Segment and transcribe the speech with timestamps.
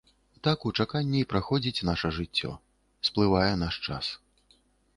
[0.45, 2.51] Так у чаканні і праходзіць наша жыццё,
[3.09, 4.05] сплывае наш час.